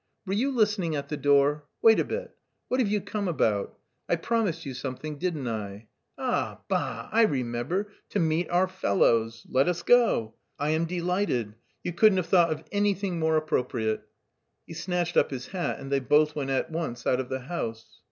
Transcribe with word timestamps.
"Were 0.25 0.33
you 0.33 0.49
listening 0.49 0.95
at 0.95 1.09
the 1.09 1.15
door? 1.15 1.65
Wait 1.83 1.99
a 1.99 2.03
bit. 2.03 2.35
What 2.69 2.79
have 2.79 2.89
you 2.89 3.01
come 3.01 3.27
about? 3.27 3.77
I 4.09 4.15
promised 4.15 4.65
you 4.65 4.73
something, 4.73 5.19
didn't 5.19 5.47
I? 5.47 5.89
Ah, 6.17 6.61
bah! 6.67 7.07
I 7.11 7.21
remember, 7.21 7.91
to 8.09 8.17
meet 8.17 8.49
'our 8.49 8.67
fellows.' 8.67 9.45
Let 9.47 9.67
us 9.69 9.83
go. 9.83 10.33
I 10.57 10.69
am 10.69 10.85
delighted. 10.85 11.53
You 11.83 11.93
couldn't 11.93 12.17
have 12.17 12.25
thought 12.25 12.51
of 12.51 12.63
anything 12.71 13.19
more 13.19 13.37
appropriate." 13.37 14.01
He 14.65 14.73
snatched 14.73 15.17
up 15.17 15.29
his 15.29 15.49
hat 15.49 15.77
and 15.77 15.91
they 15.91 15.99
both 15.99 16.35
went 16.35 16.49
at 16.49 16.71
once 16.71 17.05
out 17.05 17.19
of 17.19 17.29
the 17.29 17.41
house. 17.41 17.99